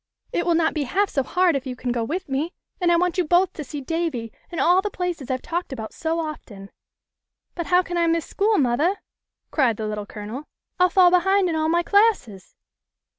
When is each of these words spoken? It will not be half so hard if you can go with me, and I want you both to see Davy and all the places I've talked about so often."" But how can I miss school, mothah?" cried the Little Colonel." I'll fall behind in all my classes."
It 0.31 0.47
will 0.47 0.55
not 0.55 0.73
be 0.73 0.85
half 0.85 1.11
so 1.11 1.21
hard 1.21 1.55
if 1.55 1.67
you 1.67 1.75
can 1.75 1.91
go 1.91 2.03
with 2.03 2.27
me, 2.27 2.53
and 2.81 2.91
I 2.91 2.95
want 2.95 3.19
you 3.19 3.23
both 3.23 3.53
to 3.53 3.63
see 3.63 3.81
Davy 3.81 4.31
and 4.51 4.59
all 4.59 4.81
the 4.81 4.89
places 4.89 5.29
I've 5.29 5.43
talked 5.43 5.71
about 5.71 5.93
so 5.93 6.19
often."" 6.19 6.71
But 7.55 7.67
how 7.67 7.83
can 7.83 7.99
I 7.99 8.07
miss 8.07 8.25
school, 8.25 8.57
mothah?" 8.57 8.95
cried 9.51 9.77
the 9.77 9.85
Little 9.85 10.07
Colonel." 10.07 10.47
I'll 10.79 10.89
fall 10.89 11.11
behind 11.11 11.49
in 11.49 11.55
all 11.55 11.69
my 11.69 11.83
classes." 11.83 12.55